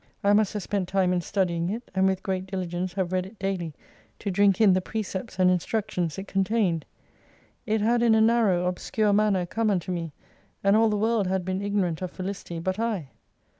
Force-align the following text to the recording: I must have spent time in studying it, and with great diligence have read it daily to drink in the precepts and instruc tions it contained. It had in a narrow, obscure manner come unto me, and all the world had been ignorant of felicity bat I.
I 0.23 0.33
must 0.33 0.53
have 0.53 0.63
spent 0.63 0.89
time 0.89 1.13
in 1.13 1.21
studying 1.21 1.69
it, 1.69 1.91
and 1.93 2.07
with 2.07 2.23
great 2.23 2.47
diligence 2.47 2.93
have 2.93 3.11
read 3.13 3.27
it 3.27 3.37
daily 3.37 3.75
to 4.17 4.31
drink 4.31 4.59
in 4.59 4.73
the 4.73 4.81
precepts 4.81 5.37
and 5.37 5.51
instruc 5.51 5.91
tions 5.91 6.17
it 6.17 6.27
contained. 6.27 6.85
It 7.67 7.81
had 7.81 8.01
in 8.01 8.15
a 8.15 8.19
narrow, 8.21 8.65
obscure 8.65 9.13
manner 9.13 9.45
come 9.45 9.69
unto 9.69 9.91
me, 9.91 10.11
and 10.63 10.75
all 10.75 10.89
the 10.89 10.97
world 10.97 11.27
had 11.27 11.45
been 11.45 11.61
ignorant 11.61 12.01
of 12.01 12.09
felicity 12.09 12.57
bat 12.57 12.79
I. 12.79 13.09